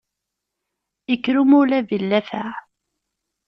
[1.13, 2.51] Ikker umulab i llafaɛ.